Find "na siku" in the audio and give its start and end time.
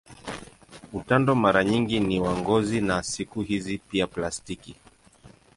2.81-3.41